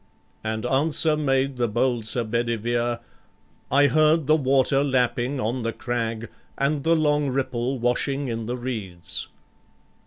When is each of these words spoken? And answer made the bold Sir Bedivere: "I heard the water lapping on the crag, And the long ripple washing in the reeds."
And 0.43 0.65
answer 0.65 1.15
made 1.15 1.57
the 1.57 1.67
bold 1.67 2.05
Sir 2.05 2.23
Bedivere: 2.23 3.01
"I 3.69 3.85
heard 3.85 4.25
the 4.25 4.35
water 4.35 4.83
lapping 4.83 5.39
on 5.39 5.61
the 5.61 5.71
crag, 5.73 6.27
And 6.57 6.83
the 6.83 6.95
long 6.95 7.29
ripple 7.29 7.77
washing 7.77 8.27
in 8.27 8.47
the 8.47 8.57
reeds." 8.57 9.27